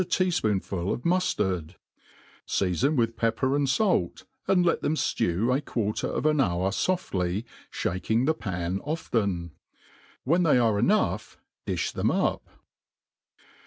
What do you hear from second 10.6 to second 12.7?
enough difh them up.